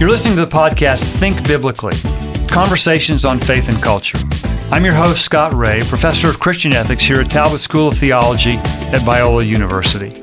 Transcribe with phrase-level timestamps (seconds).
[0.00, 1.94] You're listening to the podcast Think Biblically
[2.48, 4.16] Conversations on Faith and Culture.
[4.70, 8.52] I'm your host, Scott Rae, professor of Christian ethics here at Talbot School of Theology
[8.52, 10.18] at Biola University.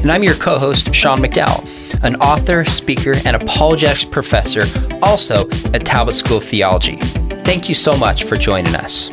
[0.00, 1.64] And I'm your co host, Sean McDowell,
[2.02, 4.64] an author, speaker, and apologetics professor,
[5.02, 6.96] also at Talbot School of Theology.
[7.44, 9.08] Thank you so much for joining us.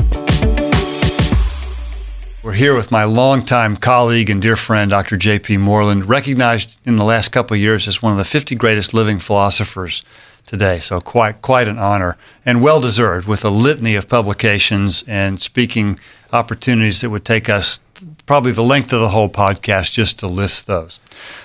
[2.50, 5.18] We're here with my longtime colleague and dear friend, Dr.
[5.18, 5.58] J.P.
[5.58, 9.20] Moreland, recognized in the last couple of years as one of the 50 greatest living
[9.20, 10.04] philosophers
[10.48, 10.80] today.
[10.80, 16.00] So quite quite an honor and well deserved with a litany of publications and speaking
[16.34, 17.82] opportunities that would take us
[18.26, 21.00] probably the length of the whole podcast just to list those.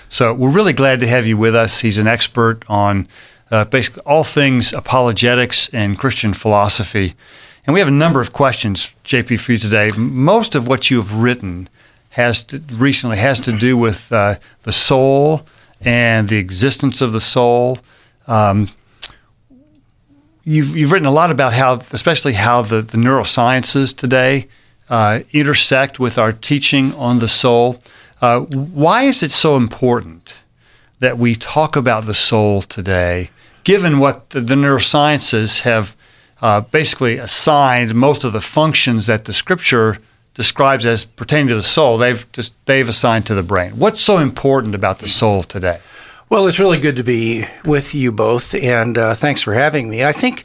[0.09, 1.81] So we're really glad to have you with us.
[1.81, 3.09] He's an expert on
[3.51, 7.15] uh, basically all things apologetics and Christian philosophy.
[7.67, 9.89] And we have a number of questions, JP, for you today.
[9.97, 11.69] Most of what you have written
[12.11, 15.47] has to, recently has to do with uh, the soul
[15.81, 17.79] and the existence of the soul.
[18.27, 18.71] Um,
[20.45, 24.49] you've, you've written a lot about how, especially how the, the neurosciences today
[24.91, 27.81] uh, intersect with our teaching on the soul.
[28.21, 30.37] Uh, why is it so important
[30.99, 33.31] that we talk about the soul today,
[33.65, 35.97] given what the, the neurosciences have
[36.43, 39.99] uh, basically assigned most of the functions that the scripture
[40.35, 43.73] describes as pertaining to the soul, they've just they've assigned to the brain.
[43.73, 45.79] What's so important about the soul today?
[46.29, 50.05] Well, it's really good to be with you both, and uh, thanks for having me.
[50.05, 50.45] I think.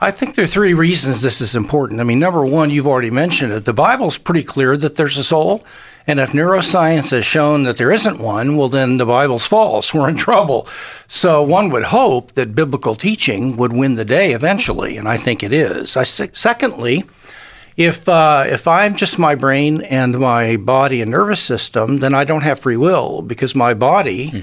[0.00, 2.00] I think there are three reasons this is important.
[2.00, 3.64] I mean, number one, you've already mentioned it.
[3.64, 5.64] The Bible's pretty clear that there's a soul.
[6.06, 9.92] And if neuroscience has shown that there isn't one, well, then the Bible's false.
[9.94, 10.66] We're in trouble.
[11.08, 15.42] So one would hope that biblical teaching would win the day eventually, and I think
[15.42, 15.96] it is.
[15.96, 17.04] I, secondly,
[17.76, 22.24] if uh, if I'm just my brain and my body and nervous system, then I
[22.24, 24.28] don't have free will because my body.
[24.30, 24.40] Hmm.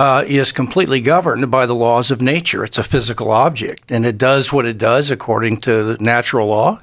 [0.00, 2.64] Uh, is completely governed by the laws of nature.
[2.64, 6.80] It's a physical object, and it does what it does according to natural law,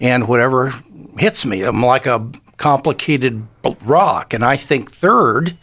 [0.00, 0.74] and whatever
[1.16, 1.62] hits me.
[1.62, 3.46] I'm like a complicated
[3.84, 4.34] rock.
[4.34, 5.56] And I think, third,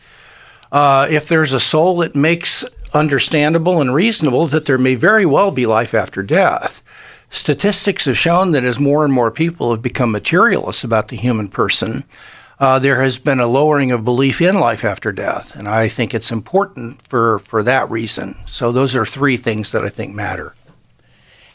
[0.71, 2.63] uh, if there's a soul, it makes
[2.93, 6.81] understandable and reasonable that there may very well be life after death.
[7.29, 11.49] Statistics have shown that as more and more people have become materialists about the human
[11.49, 12.05] person,
[12.59, 15.55] uh, there has been a lowering of belief in life after death.
[15.55, 18.37] And I think it's important for, for that reason.
[18.45, 20.55] So, those are three things that I think matter.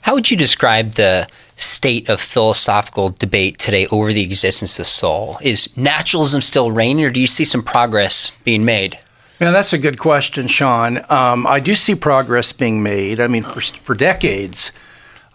[0.03, 4.87] How would you describe the state of philosophical debate today over the existence of the
[4.87, 5.39] soul?
[5.43, 8.99] Is naturalism still reigning, or do you see some progress being made?
[9.41, 11.01] Yeah, that's a good question, Sean.
[11.11, 13.21] Um, I do see progress being made.
[13.21, 14.73] I mean, for, for decades,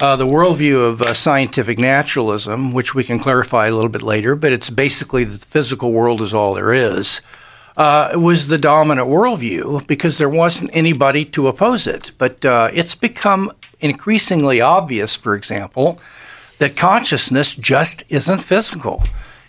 [0.01, 4.35] uh, the worldview of uh, scientific naturalism, which we can clarify a little bit later,
[4.35, 7.21] but it's basically that the physical world is all there is,
[7.77, 12.11] uh, was the dominant worldview because there wasn't anybody to oppose it.
[12.17, 15.99] But uh, it's become increasingly obvious, for example,
[16.57, 19.03] that consciousness just isn't physical.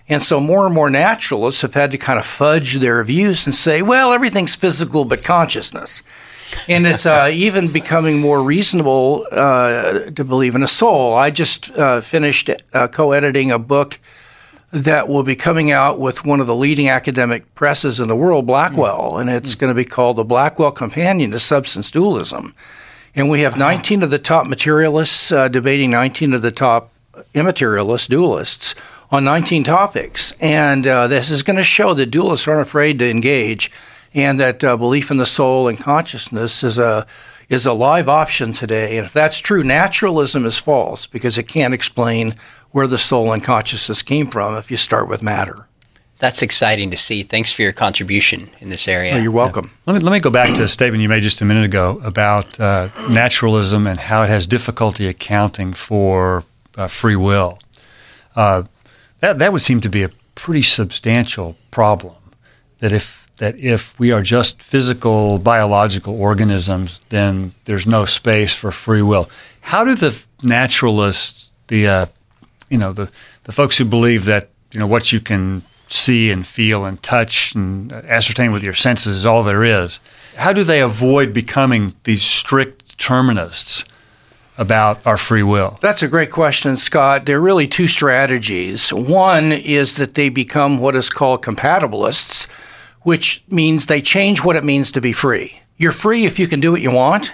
[0.08, 3.54] And so more and more naturalists have had to kind of fudge their views and
[3.54, 6.02] say, well, everything's physical but consciousness.
[6.68, 11.14] And it's uh, even becoming more reasonable uh, to believe in a soul.
[11.14, 13.98] I just uh, finished uh, co editing a book
[14.72, 18.46] that will be coming out with one of the leading academic presses in the world,
[18.46, 22.54] Blackwell, and it's going to be called The Blackwell Companion to Substance Dualism.
[23.14, 26.92] And we have 19 of the top materialists uh, debating 19 of the top
[27.32, 28.74] immaterialist dualists
[29.10, 30.32] on 19 topics.
[30.40, 33.70] And uh, this is going to show that dualists aren't afraid to engage
[34.16, 37.06] and that uh, belief in the soul and consciousness is a
[37.48, 38.96] is a live option today.
[38.96, 42.34] And if that's true, naturalism is false because it can't explain
[42.72, 45.68] where the soul and consciousness came from if you start with matter.
[46.18, 47.22] That's exciting to see.
[47.22, 49.14] Thanks for your contribution in this area.
[49.14, 49.66] Oh, you're welcome.
[49.66, 49.92] Yeah.
[49.92, 52.00] Let, me, let me go back to a statement you made just a minute ago
[52.02, 56.44] about uh, naturalism and how it has difficulty accounting for
[56.76, 57.58] uh, free will.
[58.34, 58.64] Uh,
[59.20, 62.14] that, that would seem to be a pretty substantial problem.
[62.78, 68.72] That if, that if we are just physical, biological organisms, then there's no space for
[68.72, 69.28] free will.
[69.60, 72.06] How do the naturalists, the, uh,
[72.70, 73.10] you know, the,
[73.44, 77.54] the folks who believe that, you know, what you can see and feel and touch
[77.54, 80.00] and ascertain with your senses is all there is.
[80.36, 83.84] How do they avoid becoming these strict determinists
[84.58, 85.78] about our free will?
[85.80, 87.26] That's a great question, Scott.
[87.26, 88.92] There are really two strategies.
[88.92, 92.48] One is that they become what is called compatibilists,
[93.06, 95.60] which means they change what it means to be free.
[95.76, 97.32] You're free if you can do what you want,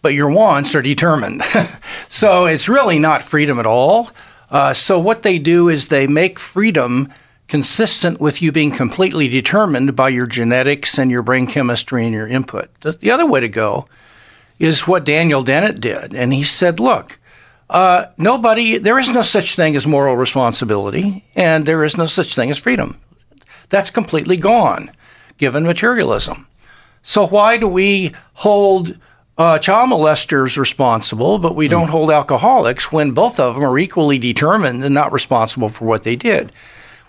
[0.00, 1.42] but your wants are determined.
[2.08, 4.08] so it's really not freedom at all.
[4.50, 7.12] Uh, so what they do is they make freedom
[7.48, 12.26] consistent with you being completely determined by your genetics and your brain chemistry and your
[12.26, 12.72] input.
[12.80, 13.86] The, the other way to go
[14.58, 16.14] is what Daniel Dennett did.
[16.14, 17.18] And he said, look,
[17.68, 22.34] uh, nobody, there is no such thing as moral responsibility, and there is no such
[22.34, 22.98] thing as freedom.
[23.68, 24.90] That's completely gone
[25.38, 26.46] given materialism.
[27.02, 28.98] So why do we hold
[29.38, 31.90] uh, child molesters responsible, but we don't mm.
[31.90, 36.16] hold alcoholics when both of them are equally determined and not responsible for what they
[36.16, 36.52] did?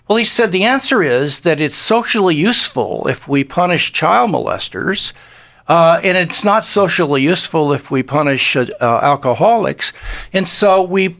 [0.06, 5.12] Well, he said the answer is that it's socially useful if we punish child molesters.
[5.68, 9.92] Uh, and it's not socially useful if we punish uh, alcoholics.
[10.32, 11.16] And so we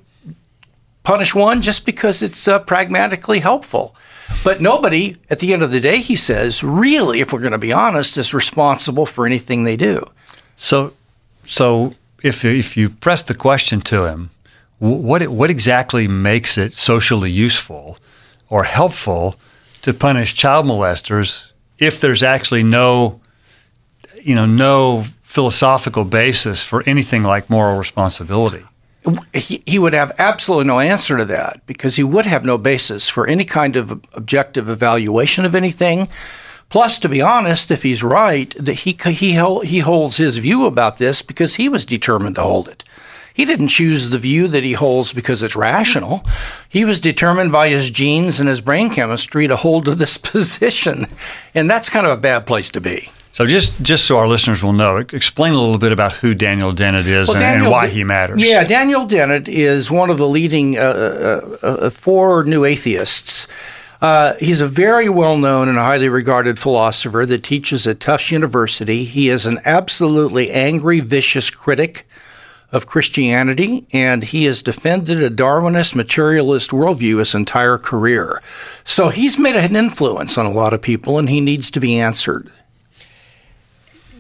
[1.04, 3.94] punish one just because it's uh, pragmatically helpful.
[4.42, 7.58] But nobody, at the end of the day, he says, really, if we're going to
[7.58, 10.02] be honest, is responsible for anything they do.
[10.56, 10.94] So,
[11.44, 14.30] so if if you press the question to him,
[14.78, 17.98] what what exactly makes it socially useful
[18.48, 19.36] or helpful
[19.82, 23.20] to punish child molesters if there's actually no,
[24.22, 28.64] you know, no philosophical basis for anything like moral responsibility?
[29.32, 33.08] He, he would have absolutely no answer to that because he would have no basis
[33.08, 36.08] for any kind of objective evaluation of anything.
[36.68, 39.32] Plus, to be honest, if he's right, that he he
[39.66, 42.84] he holds his view about this because he was determined to hold it.
[43.32, 46.24] He didn't choose the view that he holds because it's rational.
[46.68, 51.06] He was determined by his genes and his brain chemistry to hold to this position,
[51.54, 53.10] and that's kind of a bad place to be.
[53.32, 56.72] So just just so our listeners will know, explain a little bit about who Daniel
[56.72, 58.42] Dennett is well, and, Daniel, and, why he matters.
[58.42, 63.46] Yeah, Daniel Dennett is one of the leading uh, uh, uh, uh four new atheists.
[64.02, 69.04] Uh, he's a very well known and highly regarded philosopher that teaches at Tufts University.
[69.04, 72.06] He is an absolutely angry, vicious critic
[72.72, 78.40] of Christianity, and he has defended a Darwinist materialist worldview his entire career.
[78.84, 81.98] So he's made an influence on a lot of people, and he needs to be
[81.98, 82.50] answered.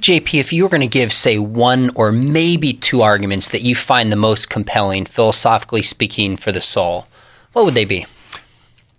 [0.00, 3.74] JP, if you were going to give, say, one or maybe two arguments that you
[3.74, 7.06] find the most compelling, philosophically speaking, for the soul,
[7.52, 8.06] what would they be?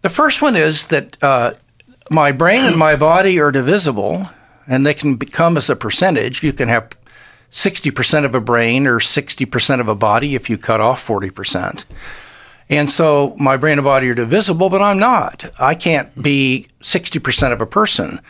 [0.01, 1.53] The first one is that uh,
[2.09, 4.29] my brain and my body are divisible,
[4.67, 6.43] and they can become as a percentage.
[6.43, 6.95] You can have
[7.51, 11.85] 60% of a brain or 60% of a body if you cut off 40%.
[12.69, 15.51] And so my brain and body are divisible, but I'm not.
[15.59, 18.21] I can't be 60% of a person.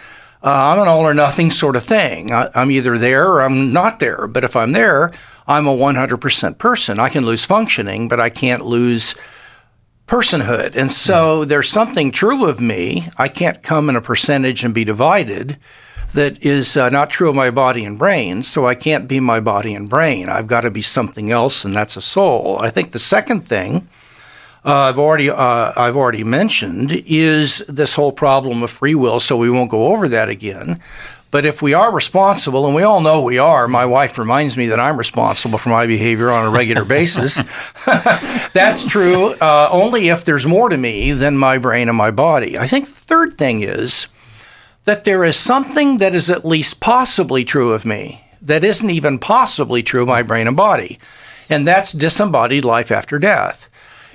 [0.43, 2.31] Uh, I'm an all or nothing sort of thing.
[2.31, 4.27] I, am either there or I'm not there.
[4.27, 5.11] But if I'm there,
[5.47, 6.99] I'm a 100% person.
[6.99, 9.15] I can lose functioning, but I can't lose
[10.07, 10.75] personhood.
[10.75, 13.07] And so there's something true of me.
[13.17, 15.57] I can't come in a percentage and be divided
[16.13, 18.43] that is uh, not true of my body and brain.
[18.43, 20.27] So I can't be my body and brain.
[20.27, 22.57] I've got to be something else, and that's a soul.
[22.59, 23.87] I think the second thing
[24.63, 29.19] uh, I've already uh, I've already mentioned is this whole problem of free will.
[29.19, 30.79] So we won't go over that again.
[31.31, 34.67] But if we are responsible, and we all know we are, my wife reminds me
[34.67, 37.35] that I'm responsible for my behavior on a regular basis.
[38.53, 42.59] That's true uh, only if there's more to me than my brain and my body.
[42.59, 44.07] I think the third thing is
[44.83, 49.17] that there is something that is at least possibly true of me that isn't even
[49.17, 50.99] possibly true of my brain and body,
[51.49, 53.69] and that's disembodied life after death.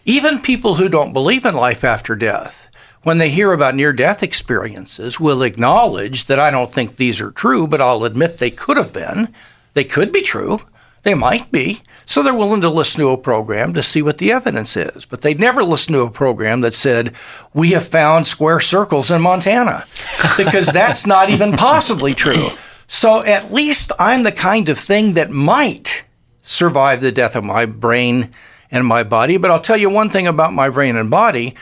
[0.08, 2.68] Even people who don't believe in life after death,
[3.02, 7.32] when they hear about near death experiences, will acknowledge that I don't think these are
[7.32, 9.34] true, but I'll admit they could have been.
[9.74, 10.60] They could be true.
[11.02, 11.80] They might be.
[12.04, 15.04] So they're willing to listen to a program to see what the evidence is.
[15.06, 17.16] But they'd never listen to a program that said,
[17.52, 19.86] We have found square circles in Montana,
[20.36, 22.50] because that's not even possibly true.
[22.86, 26.04] So at least I'm the kind of thing that might
[26.42, 28.32] survive the death of my brain
[28.70, 29.36] and my body.
[29.36, 31.54] But I'll tell you one thing about my brain and body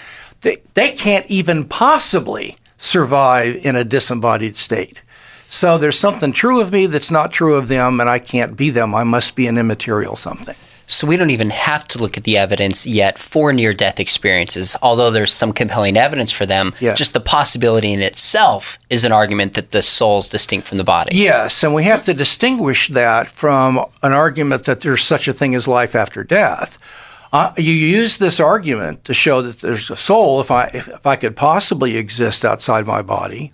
[0.45, 5.03] they, they can't even possibly survive in a disembodied state.
[5.47, 8.71] So there's something true of me that's not true of them, and I can't be
[8.71, 8.95] them.
[8.95, 10.55] I must be an immaterial something.
[10.87, 14.77] So we don't even have to look at the evidence yet for near death experiences,
[14.83, 16.75] although there's some compelling evidence for them.
[16.81, 16.99] Yes.
[16.99, 20.85] Just the possibility in itself is an argument that the soul is distinct from the
[20.85, 21.17] body.
[21.17, 25.55] Yes, and we have to distinguish that from an argument that there's such a thing
[25.55, 26.79] as life after death.
[27.33, 31.05] Uh, you use this argument to show that there's a soul if I if, if
[31.05, 33.53] I could possibly exist outside my body.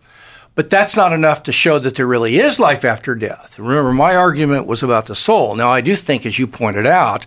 [0.60, 3.58] But that's not enough to show that there really is life after death.
[3.58, 5.54] Remember, my argument was about the soul.
[5.54, 7.24] Now, I do think, as you pointed out,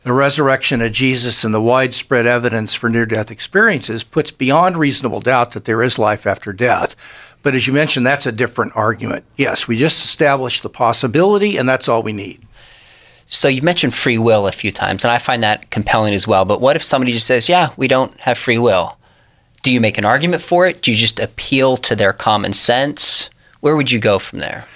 [0.00, 5.20] the resurrection of Jesus and the widespread evidence for near death experiences puts beyond reasonable
[5.20, 6.96] doubt that there is life after death.
[7.44, 9.26] But as you mentioned, that's a different argument.
[9.36, 12.42] Yes, we just established the possibility, and that's all we need.
[13.28, 16.44] So you've mentioned free will a few times, and I find that compelling as well.
[16.44, 18.98] But what if somebody just says, yeah, we don't have free will?
[19.62, 20.82] Do you make an argument for it?
[20.82, 23.30] Do you just appeal to their common sense?
[23.60, 24.66] Where would you go from there?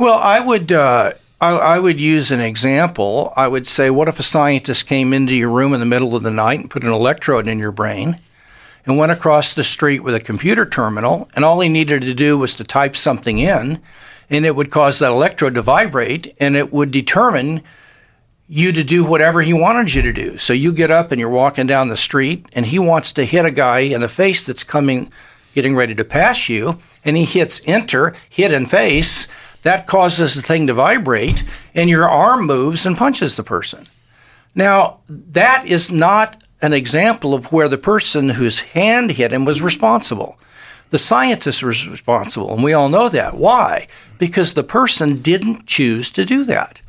[0.00, 0.72] Well, I would.
[0.72, 3.34] Uh, I, I, would use an example.
[3.36, 6.22] I would say, what if a scientist came into your room in the middle of
[6.22, 8.18] the night and put an electrode in your brain
[8.86, 12.38] and went across the street with a computer terminal, and all he needed to do
[12.38, 13.80] was to type something in,
[14.30, 17.62] and it would cause that electrode to vibrate, and it would determine
[18.48, 20.36] you to do whatever he wanted you to do.
[20.38, 23.44] So you get up and you're walking down the street, and he wants to hit
[23.44, 25.10] a guy in the face that's coming,
[25.54, 29.28] getting ready to pass you, and he hits enter, hit in face.
[29.62, 31.44] That causes the thing to vibrate,
[31.74, 33.86] and your arm moves and punches the person.
[34.54, 39.62] Now, that is not an example of where the person whose hand hit him was
[39.62, 40.38] responsible.
[40.90, 43.34] The scientist was responsible, and we all know that.
[43.34, 43.86] Why?
[44.18, 46.82] Because the person didn't choose to do that.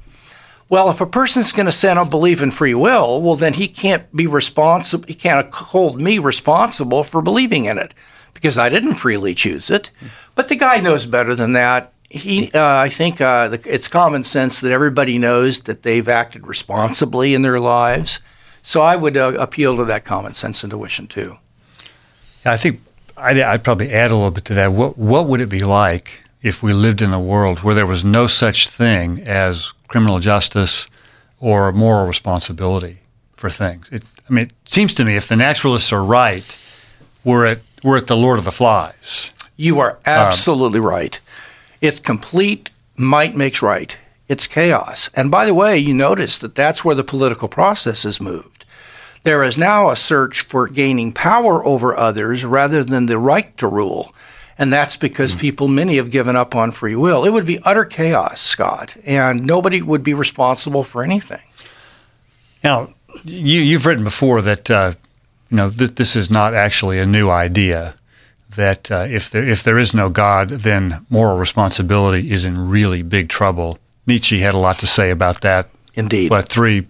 [0.69, 3.53] Well, if a person's going to say, I don't believe in free will, well, then
[3.53, 5.05] he can't be responsible.
[5.07, 7.93] He can't hold me responsible for believing in it
[8.33, 9.91] because I didn't freely choose it.
[10.35, 11.93] But the guy knows better than that.
[12.09, 16.47] He, uh, I think uh, the, it's common sense that everybody knows that they've acted
[16.47, 18.19] responsibly in their lives.
[18.61, 21.37] So I would uh, appeal to that common sense intuition too.
[22.45, 22.81] I think
[23.17, 24.73] I'd, I'd probably add a little bit to that.
[24.73, 28.03] What, what would it be like if we lived in a world where there was
[28.03, 30.87] no such thing as criminal justice
[31.39, 32.99] or moral responsibility
[33.33, 33.89] for things.
[33.91, 36.57] It, I mean, it seems to me if the naturalists are right,
[37.23, 39.33] we're at we're at the Lord of the Flies.
[39.55, 41.19] You are absolutely um, right.
[41.81, 43.97] It's complete might makes right.
[44.29, 45.09] It's chaos.
[45.15, 48.65] And by the way, you notice that that's where the political process has moved.
[49.23, 53.67] There is now a search for gaining power over others rather than the right to
[53.67, 54.13] rule.
[54.57, 57.25] And that's because people, many have given up on free will.
[57.25, 61.41] It would be utter chaos, Scott, and nobody would be responsible for anything.
[62.63, 62.93] Now,
[63.23, 64.93] you, have written before that uh,
[65.49, 67.95] you know th- this is not actually a new idea.
[68.55, 73.01] That uh, if there if there is no God, then moral responsibility is in really
[73.01, 73.79] big trouble.
[74.05, 75.69] Nietzsche had a lot to say about that.
[75.95, 76.87] Indeed, what three,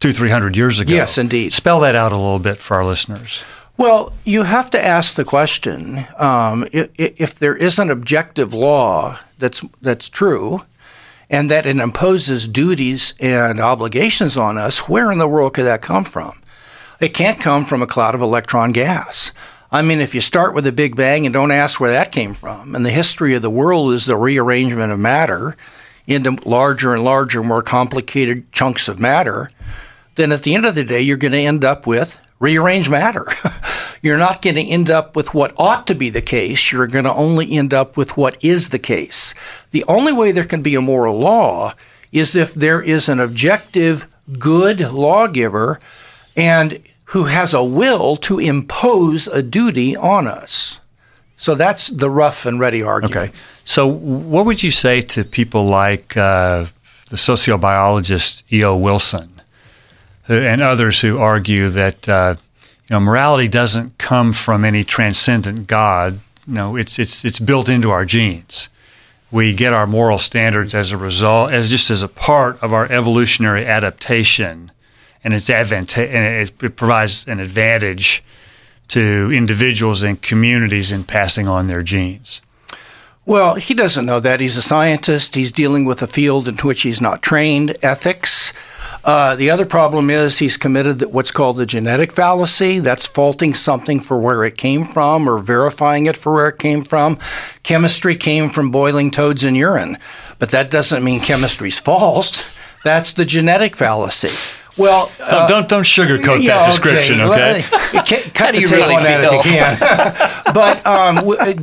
[0.00, 0.92] two, three hundred years ago.
[0.92, 1.52] Yes, indeed.
[1.52, 3.44] Spell that out a little bit for our listeners.
[3.78, 9.20] Well, you have to ask the question: um, if, if, there is an objective law
[9.38, 10.62] that's that's true,
[11.30, 15.80] and that it imposes duties and obligations on us, where in the world could that
[15.80, 16.42] come from?
[16.98, 19.32] It can't come from a cloud of electron gas.
[19.70, 22.34] I mean, if you start with a Big Bang and don't ask where that came
[22.34, 25.56] from, and the history of the world is the rearrangement of matter
[26.04, 29.52] into larger and larger, more complicated chunks of matter,
[30.16, 33.26] then at the end of the day, you're going to end up with rearrange matter.
[34.02, 36.70] You're not going to end up with what ought to be the case.
[36.70, 39.34] You're going to only end up with what is the case.
[39.70, 41.74] The only way there can be a moral law
[42.12, 44.06] is if there is an objective,
[44.38, 45.80] good lawgiver
[46.36, 50.80] and who has a will to impose a duty on us.
[51.36, 53.16] So that's the rough and ready argument.
[53.16, 53.32] Okay.
[53.64, 56.66] So, what would you say to people like uh,
[57.10, 58.76] the sociobiologist E.O.
[58.76, 59.37] Wilson?
[60.28, 62.36] And others who argue that uh,
[62.88, 66.20] you know morality doesn't come from any transcendent God.
[66.46, 68.68] Know, it's it's it's built into our genes.
[69.30, 72.90] We get our moral standards as a result, as just as a part of our
[72.90, 74.72] evolutionary adaptation,
[75.22, 78.22] and it's advanta- and it, it provides an advantage
[78.88, 82.40] to individuals and communities in passing on their genes.
[83.26, 84.40] Well, he doesn't know that.
[84.40, 85.34] He's a scientist.
[85.34, 88.54] He's dealing with a field in which he's not trained, ethics.
[89.08, 92.78] Uh, the other problem is he's committed what's called the genetic fallacy.
[92.78, 96.82] That's faulting something for where it came from or verifying it for where it came
[96.82, 97.18] from.
[97.62, 99.96] Chemistry came from boiling toads in urine,
[100.38, 102.44] but that doesn't mean chemistry's false.
[102.84, 104.28] That's the genetic fallacy.
[104.76, 107.64] Well, uh, don't don't sugarcoat yeah, that description, okay?
[108.00, 108.30] okay?
[108.34, 110.44] cut the tape really on that if you can.
[110.54, 111.54] but um, uh,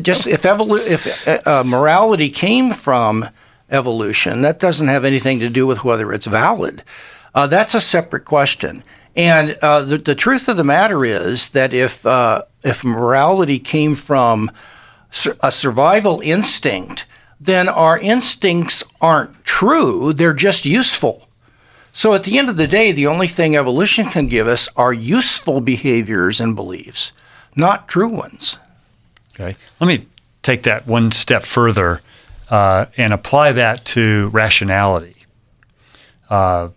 [0.00, 3.28] just if evolu- if uh, uh, morality came from
[3.70, 4.42] evolution.
[4.42, 6.82] That doesn't have anything to do with whether it's valid.
[7.34, 8.82] Uh, that's a separate question.
[9.14, 13.94] And uh, the, the, truth of the matter is that if uh, if morality came
[13.94, 14.50] from
[15.10, 17.06] sur- a survival instinct,
[17.40, 21.28] then our instincts aren't true; they're just useful.
[21.92, 24.92] So at the end of the day, the only thing evolution can give us are
[24.92, 27.12] useful behaviors and beliefs,
[27.54, 28.58] not true ones.
[29.34, 30.06] Okay, let me
[30.42, 32.02] take that one step further
[32.50, 35.16] uh, and apply that to rationality.
[36.30, 36.68] Uh,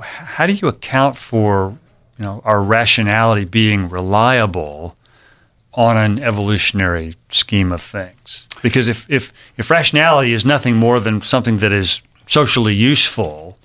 [0.00, 1.78] how do you account for
[2.18, 4.96] you know our rationality being reliable
[5.74, 8.48] on an evolutionary scheme of things?
[8.62, 13.58] Because if if if rationality is nothing more than something that is socially useful,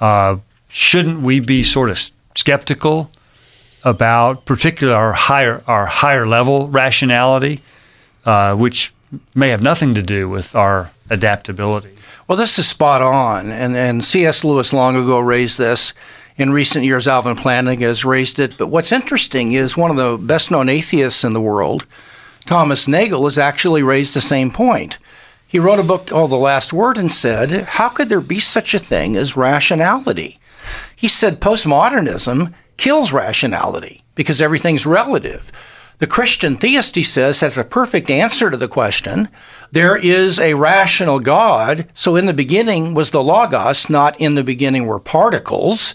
[0.00, 0.36] uh,
[0.68, 3.10] shouldn't we be sort of skeptical
[3.84, 7.60] about particularly our higher our higher level rationality,
[8.24, 8.92] uh, which
[9.34, 11.94] may have nothing to do with our adaptability.
[12.26, 13.50] Well, this is spot on.
[13.50, 14.44] And, and C.S.
[14.44, 15.92] Lewis long ago raised this.
[16.36, 18.56] In recent years, Alvin Plantinga has raised it.
[18.58, 21.86] But what's interesting is one of the best known atheists in the world,
[22.46, 24.98] Thomas Nagel, has actually raised the same point.
[25.46, 28.74] He wrote a book called The Last Word and said, How could there be such
[28.74, 30.40] a thing as rationality?
[30.96, 35.52] He said postmodernism kills rationality because everything's relative.
[35.98, 39.28] The Christian theist, he says, has a perfect answer to the question.
[39.70, 41.86] There is a rational God.
[41.94, 45.94] So in the beginning was the Logos, not in the beginning were particles.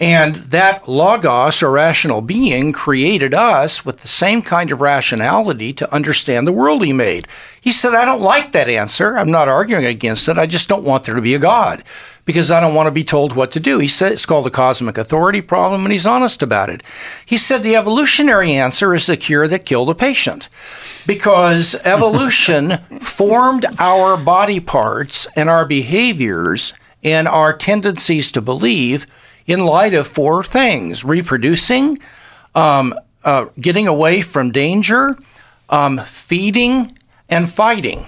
[0.00, 5.94] And that logos or rational being created us with the same kind of rationality to
[5.94, 7.28] understand the world he made.
[7.60, 9.16] He said, I don't like that answer.
[9.16, 10.38] I'm not arguing against it.
[10.38, 11.84] I just don't want there to be a God
[12.24, 13.78] because I don't want to be told what to do.
[13.78, 16.82] He said it's called the cosmic authority problem, and he's honest about it.
[17.26, 20.48] He said the evolutionary answer is the cure that killed the patient
[21.06, 29.06] because evolution formed our body parts and our behaviors and our tendencies to believe
[29.46, 31.98] in light of four things reproducing,
[32.54, 35.16] um, uh, getting away from danger,
[35.68, 36.96] um, feeding,
[37.28, 38.06] and fighting.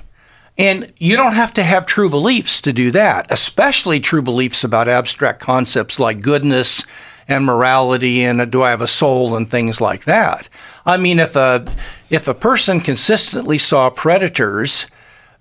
[0.57, 4.89] And you don't have to have true beliefs to do that, especially true beliefs about
[4.89, 6.85] abstract concepts like goodness
[7.27, 10.49] and morality and uh, do I have a soul and things like that.
[10.85, 11.65] I mean, if a
[12.11, 14.87] if a person consistently saw predators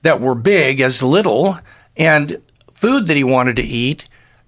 [0.02, 1.60] that were big as little
[1.98, 2.42] and
[2.72, 4.06] food that he wanted to eat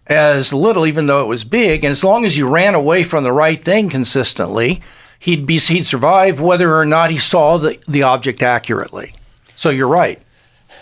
[0.08, 1.84] as little, even though it was big.
[1.84, 4.82] And as long as you ran away from the right thing consistently,
[5.20, 9.14] he'd be he'd survive whether or not he saw the, the object accurately.
[9.56, 10.22] So you're right.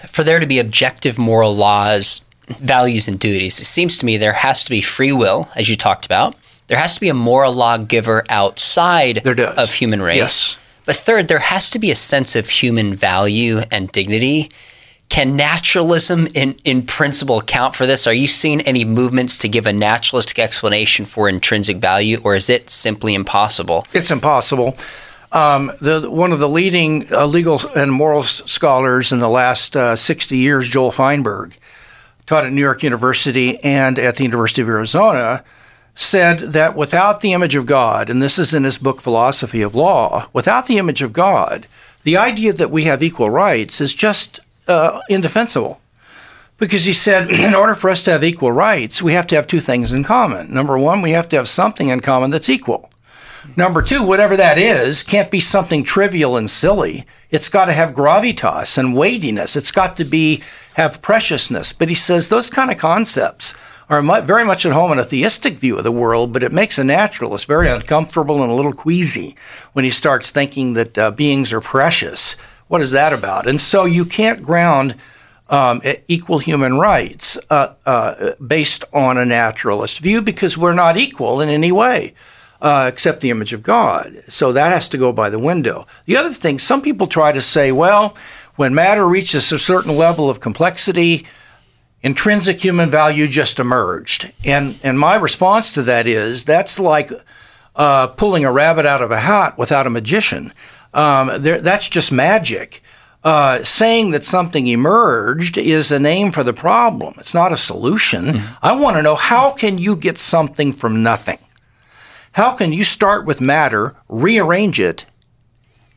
[0.08, 4.34] For there to be objective moral laws, values, and duties, it seems to me there
[4.34, 6.36] has to be free will, as you talked about.
[6.68, 10.18] There has to be a moral lawgiver outside of human race.
[10.18, 10.58] Yes.
[10.86, 14.50] But third, there has to be a sense of human value and dignity
[15.14, 18.08] can naturalism in, in principle account for this?
[18.08, 22.50] Are you seeing any movements to give a naturalistic explanation for intrinsic value, or is
[22.50, 23.86] it simply impossible?
[23.94, 24.76] It's impossible.
[25.34, 29.96] Um, the, one of the leading uh, legal and moral scholars in the last uh,
[29.96, 31.56] 60 years, Joel Feinberg,
[32.28, 35.43] taught at New York University and at the University of Arizona,
[35.96, 39.74] said that without the image of God, and this is in his book Philosophy of
[39.74, 41.65] Law, without the image of God,
[42.04, 45.82] the idea that we have equal rights is just uh, indefensible.
[46.58, 49.48] Because he said, in order for us to have equal rights, we have to have
[49.48, 50.54] two things in common.
[50.54, 52.89] Number one, we have to have something in common that's equal.
[53.56, 57.06] Number two, whatever that is, can't be something trivial and silly.
[57.29, 59.56] It's got to have gravitas and weightiness.
[59.56, 60.41] It's got to be
[60.75, 61.73] have preciousness.
[61.73, 63.53] But he says those kind of concepts
[63.89, 66.79] are very much at home in a theistic view of the world, but it makes
[66.79, 69.36] a naturalist very uncomfortable and a little queasy
[69.73, 72.36] when he starts thinking that uh, beings are precious
[72.67, 73.47] what is that about?
[73.47, 74.95] And so you can't ground
[75.47, 81.39] um, equal human rights uh, uh, based on a naturalist view because we're not equal
[81.39, 82.15] in any way.
[82.63, 84.23] Uh, except the image of God.
[84.30, 85.86] So that has to go by the window.
[86.06, 88.15] The other thing, some people try to say, well,
[88.56, 91.26] when matter reaches a certain level of complexity,
[92.02, 94.32] intrinsic human value just emerged.
[94.45, 97.12] And, and my response to that is that's like
[97.76, 100.54] uh, pulling a rabbit out of a hat without a magician.
[100.93, 102.82] Um, that's just magic.
[103.26, 107.13] Uh, saying that something emerged is a name for the problem.
[107.17, 108.26] It's not a solution.
[108.26, 108.65] Mm-hmm.
[108.65, 111.39] I want to know how can you get something from nothing?
[112.34, 115.06] How can you start with matter, rearrange it,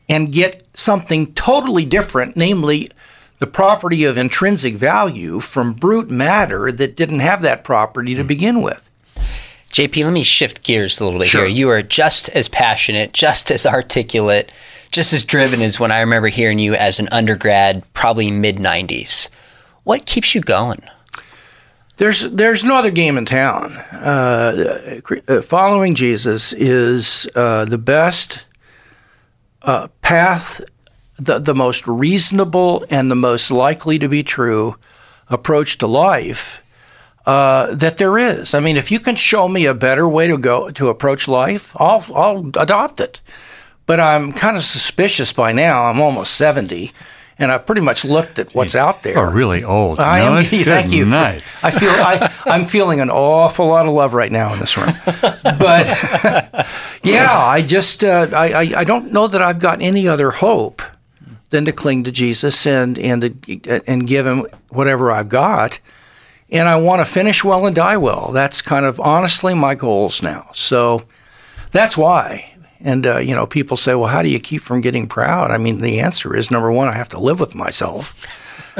[0.09, 2.89] and get something totally different, namely
[3.39, 8.27] the property of intrinsic value from brute matter that didn't have that property to mm-hmm.
[8.27, 8.89] begin with?
[9.71, 11.45] JP, let me shift gears a little bit sure.
[11.45, 11.55] here.
[11.55, 14.51] You are just as passionate, just as articulate
[14.91, 19.29] just as driven as when I remember hearing you as an undergrad, probably mid 90s.
[19.83, 20.81] What keeps you going?
[21.97, 23.73] There's there's no other game in town.
[23.91, 28.45] Uh, uh, following Jesus is uh, the best
[29.63, 30.61] uh, path,
[31.17, 34.75] the the most reasonable and the most likely to be true
[35.27, 36.61] approach to life
[37.25, 38.53] uh, that there is.
[38.53, 41.75] I mean, if you can show me a better way to go to approach life,
[41.79, 43.21] I'll I'll adopt it.
[43.87, 45.85] But I'm kind of suspicious by now.
[45.85, 46.91] I'm almost 70
[47.39, 49.13] and I've pretty much looked at what's out there.
[49.13, 49.99] You're really old.
[49.99, 50.43] I am.
[50.43, 51.05] Thank you.
[51.11, 54.93] I feel I, I'm feeling an awful lot of love right now in this room.
[55.57, 55.87] But
[57.03, 60.81] yeah, I just uh, I, I don't know that I've got any other hope
[61.49, 65.79] than to cling to Jesus and and to, and give him whatever I've got.
[66.49, 68.31] And I want to finish well and die well.
[68.31, 70.49] That's kind of honestly my goals now.
[70.53, 71.03] So
[71.71, 75.07] that's why And, uh, you know, people say, well, how do you keep from getting
[75.07, 75.51] proud?
[75.51, 78.13] I mean, the answer is number one, I have to live with myself.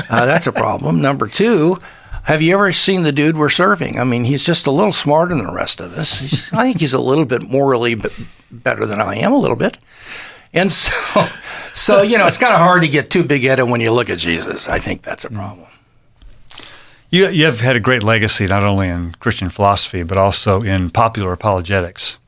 [0.09, 1.01] Uh, that's a problem.
[1.01, 1.77] number two,
[2.23, 3.99] have you ever seen the dude we're serving?
[3.99, 6.19] I mean, he's just a little smarter than the rest of us.
[6.19, 7.95] He's, I think he's a little bit morally
[8.51, 9.77] better than I am, a little bit.
[10.53, 10.93] And so,
[11.73, 14.09] so you know, it's kind of hard to get too big headed when you look
[14.09, 14.67] at Jesus.
[14.67, 15.67] I think that's a problem.
[17.09, 20.89] You, you have had a great legacy not only in Christian philosophy but also in
[20.89, 22.19] popular apologetics.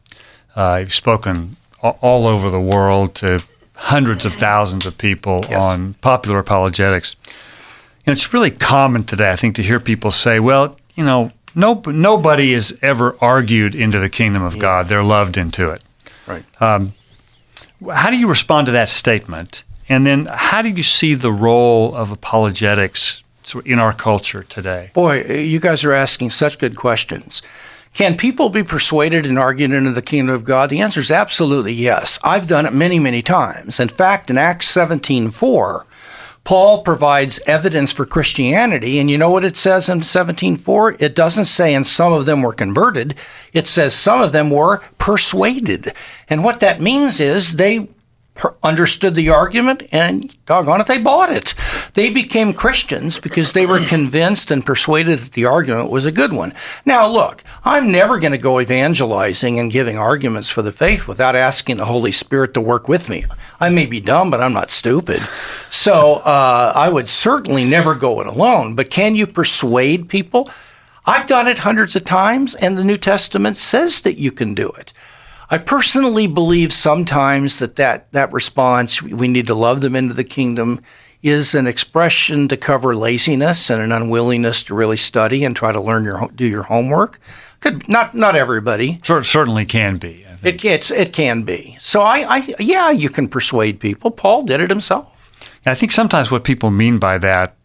[0.56, 5.64] Uh, you've spoken all over the world to hundreds of thousands of people yes.
[5.64, 7.16] on popular apologetics.
[8.06, 11.82] And it's really common today, I think, to hear people say, well, you know, no,
[11.86, 14.62] nobody is ever argued into the kingdom of yeah.
[14.62, 14.88] God.
[14.88, 15.82] They're loved into it.
[16.28, 16.44] Right.
[16.62, 16.94] Um,
[17.92, 19.64] how do you respond to that statement?
[19.88, 23.24] And then how do you see the role of apologetics
[23.66, 24.92] in our culture today?
[24.94, 27.42] Boy, you guys are asking such good questions.
[28.00, 30.70] Can people be persuaded and argued into the kingdom of God?
[30.70, 32.18] The answer is absolutely yes.
[32.24, 33.78] I've done it many, many times.
[33.78, 35.86] In fact, in Acts 17 4,
[36.46, 40.96] Paul provides evidence for Christianity, and you know what it says in 17:4?
[40.98, 43.16] It doesn't say and some of them were converted.
[43.52, 45.92] It says some of them were persuaded.
[46.30, 47.90] And what that means is they
[48.64, 51.54] understood the argument and doggone it, they bought it.
[52.00, 56.32] They became Christians because they were convinced and persuaded that the argument was a good
[56.32, 56.54] one.
[56.86, 61.36] Now, look, I'm never going to go evangelizing and giving arguments for the faith without
[61.36, 63.26] asking the Holy Spirit to work with me.
[63.60, 65.20] I may be dumb, but I'm not stupid.
[65.70, 68.76] So uh, I would certainly never go it alone.
[68.76, 70.50] But can you persuade people?
[71.06, 74.70] I've done it hundreds of times, and the New Testament says that you can do
[74.70, 74.94] it.
[75.50, 80.24] I personally believe sometimes that, that that response, we need to love them into the
[80.24, 80.82] kingdom,
[81.22, 85.82] is an expression to cover laziness and an unwillingness to really study and try to
[85.82, 87.20] learn your do your homework.
[87.60, 89.00] Could not not everybody.
[89.04, 90.26] certainly can be.
[90.42, 91.76] It it's, it can be.
[91.80, 94.12] So I, I yeah, you can persuade people.
[94.12, 95.32] Paul did it himself.
[95.66, 97.56] I think sometimes what people mean by that,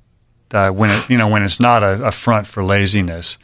[0.52, 3.38] uh, when it, you know when it's not a, a front for laziness,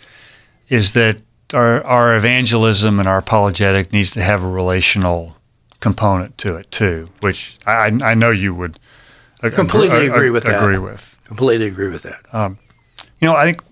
[0.69, 1.23] is that
[1.55, 5.37] our, our evangelism and our apologetic needs to have a relational
[5.79, 8.79] component to it too, which I, I know you would
[9.49, 10.63] completely agree, with that.
[10.63, 11.19] Agree with.
[11.25, 12.35] Completely agree with that.
[12.35, 12.59] Um,
[13.21, 13.63] you know, I think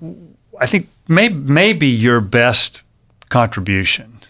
[0.60, 2.82] I think may, maybe your best
[3.28, 4.20] contribution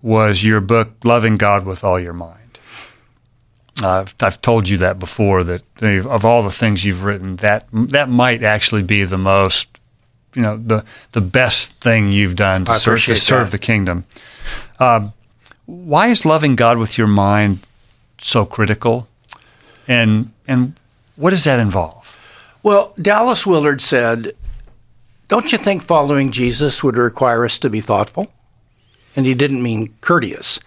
[0.00, 2.58] was your book "Loving God with All Your Mind."
[3.82, 5.44] Uh, I've told you that before.
[5.44, 9.80] That of all the things you've written, that that might actually be the most
[10.34, 14.04] you know the the best thing you've done to, serve, to serve the kingdom.
[14.78, 15.12] Um,
[15.66, 17.60] why is loving God with your mind
[18.20, 19.08] so critical,
[19.88, 20.74] and and
[21.16, 22.18] what does that involve?
[22.62, 24.32] Well, Dallas Willard said,
[25.28, 28.28] "Don't you think following Jesus would require us to be thoughtful?"
[29.16, 30.60] And he didn't mean courteous.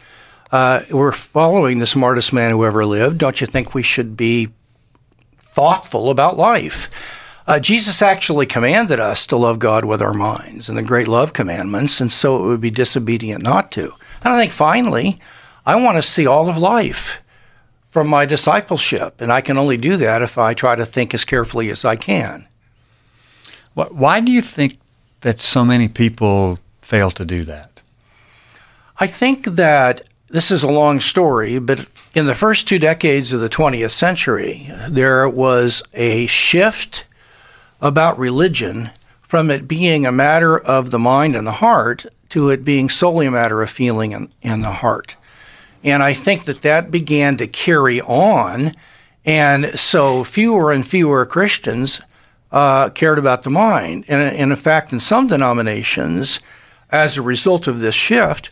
[0.52, 3.18] Uh, we're following the smartest man who ever lived.
[3.18, 4.50] Don't you think we should be
[5.40, 6.90] thoughtful about life?
[7.48, 11.34] Uh, Jesus actually commanded us to love God with our minds and the great love
[11.34, 13.92] commandments, and so it would be disobedient not to.
[14.24, 15.20] And I think finally,
[15.66, 17.22] I want to see all of life
[17.96, 21.24] from my discipleship, and I can only do that if I try to think as
[21.24, 22.46] carefully as I can.
[23.74, 24.76] Why do you think
[25.22, 27.82] that so many people fail to do that?
[29.00, 33.40] I think that this is a long story, but in the first two decades of
[33.40, 37.06] the 20th century, there was a shift
[37.80, 38.90] about religion
[39.22, 43.26] from it being a matter of the mind and the heart to it being solely
[43.26, 45.16] a matter of feeling and, and the heart.
[45.86, 48.74] And I think that that began to carry on.
[49.24, 52.02] And so fewer and fewer Christians
[52.52, 54.06] uh, cared about the mind.
[54.08, 56.40] And, and in fact, in some denominations,
[56.90, 58.50] as a result of this shift,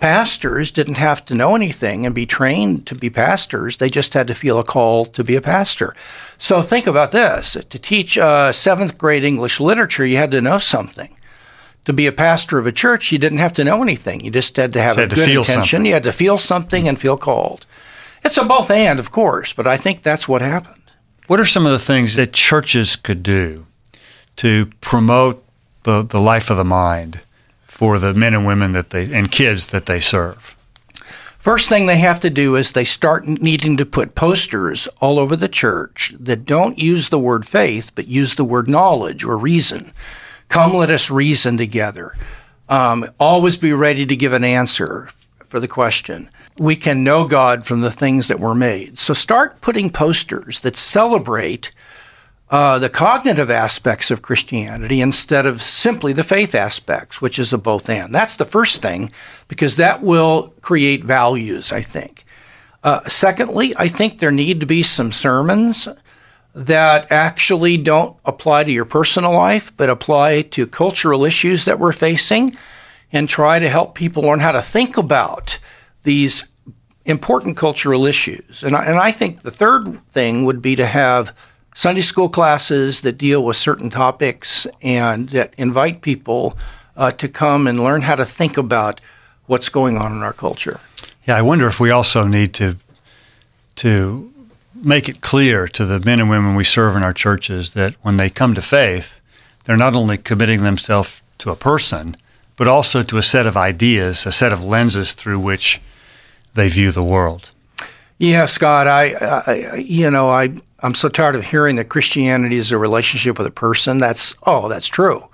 [0.00, 3.76] pastors didn't have to know anything and be trained to be pastors.
[3.76, 5.94] They just had to feel a call to be a pastor.
[6.36, 10.58] So think about this to teach uh, seventh grade English literature, you had to know
[10.58, 11.16] something.
[11.84, 14.20] To be a pastor of a church, you didn't have to know anything.
[14.20, 15.62] You just had to have just a good intention.
[15.62, 15.86] Something.
[15.86, 17.66] You had to feel something and feel called.
[18.24, 20.82] It's a both and, of course, but I think that's what happened.
[21.26, 23.66] What are some of the things that churches could do
[24.36, 25.44] to promote
[25.82, 27.20] the, the life of the mind?
[27.82, 30.54] for the men and women that they and kids that they serve?
[31.36, 35.34] First thing they have to do is they start needing to put posters all over
[35.34, 39.90] the church that don't use the word faith, but use the word knowledge or reason.
[40.52, 42.14] Come, let us reason together.
[42.68, 45.08] Um, always be ready to give an answer
[45.42, 46.28] for the question.
[46.58, 48.98] We can know God from the things that were made.
[48.98, 51.72] So start putting posters that celebrate
[52.50, 57.58] uh, the cognitive aspects of Christianity instead of simply the faith aspects, which is a
[57.58, 58.14] both and.
[58.14, 59.10] That's the first thing,
[59.48, 62.24] because that will create values, I think.
[62.84, 65.88] Uh, secondly, I think there need to be some sermons
[66.54, 71.92] that actually don't apply to your personal life, but apply to cultural issues that we're
[71.92, 72.56] facing
[73.12, 75.58] and try to help people learn how to think about
[76.02, 76.48] these
[77.04, 78.62] important cultural issues.
[78.62, 81.36] And I, and I think the third thing would be to have
[81.74, 86.54] Sunday school classes that deal with certain topics and that invite people
[86.96, 89.00] uh, to come and learn how to think about
[89.46, 90.80] what's going on in our culture.
[91.24, 92.76] Yeah, I wonder if we also need to
[93.76, 94.31] to
[94.84, 98.16] make it clear to the men and women we serve in our churches that when
[98.16, 99.20] they come to faith,
[99.64, 102.16] they're not only committing themselves to a person,
[102.56, 105.80] but also to a set of ideas, a set of lenses through which
[106.54, 107.50] they view the world.
[108.18, 112.70] Yeah, Scott, I, I you know, I I'm so tired of hearing that Christianity is
[112.70, 113.98] a relationship with a person.
[113.98, 115.28] That's oh, that's true,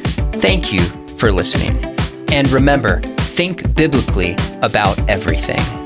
[0.43, 0.83] Thank you
[1.17, 1.92] for listening.
[2.33, 3.03] And remember,
[3.37, 5.82] think biblically about everything.